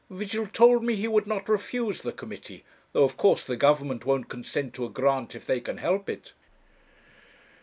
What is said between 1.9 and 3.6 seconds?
the Committee, though of course the